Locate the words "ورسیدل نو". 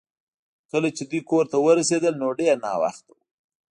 1.65-2.27